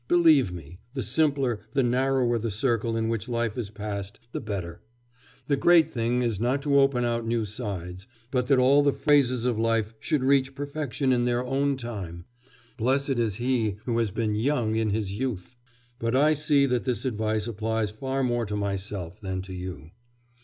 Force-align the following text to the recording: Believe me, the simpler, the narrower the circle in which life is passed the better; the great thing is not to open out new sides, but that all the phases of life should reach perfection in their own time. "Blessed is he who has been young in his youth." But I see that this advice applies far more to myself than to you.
Believe 0.07 0.51
me, 0.51 0.79
the 0.95 1.03
simpler, 1.03 1.59
the 1.73 1.83
narrower 1.83 2.39
the 2.39 2.49
circle 2.49 2.97
in 2.97 3.07
which 3.07 3.29
life 3.29 3.55
is 3.55 3.69
passed 3.69 4.19
the 4.31 4.41
better; 4.41 4.81
the 5.45 5.55
great 5.55 5.91
thing 5.91 6.23
is 6.23 6.39
not 6.39 6.63
to 6.63 6.79
open 6.79 7.05
out 7.05 7.27
new 7.27 7.45
sides, 7.45 8.07
but 8.31 8.47
that 8.47 8.57
all 8.57 8.81
the 8.81 8.93
phases 8.93 9.45
of 9.45 9.59
life 9.59 9.93
should 9.99 10.23
reach 10.23 10.55
perfection 10.55 11.13
in 11.13 11.25
their 11.25 11.45
own 11.45 11.77
time. 11.77 12.25
"Blessed 12.77 13.19
is 13.19 13.35
he 13.35 13.75
who 13.85 13.99
has 13.99 14.09
been 14.09 14.33
young 14.33 14.75
in 14.75 14.89
his 14.89 15.11
youth." 15.11 15.55
But 15.99 16.15
I 16.15 16.33
see 16.33 16.65
that 16.65 16.83
this 16.83 17.05
advice 17.05 17.45
applies 17.45 17.91
far 17.91 18.23
more 18.23 18.47
to 18.47 18.55
myself 18.55 19.21
than 19.21 19.43
to 19.43 19.53
you. 19.53 19.91